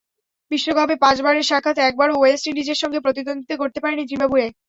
[0.51, 4.47] বিশ্বকাপে পাঁচবারের সাক্ষাতে একবারও ওয়েস্ট ইন্ডিজের সঙ্গে প্রতিদ্বন্দ্বিতা গড়তে পারেনি জিম্বাবুয়ে।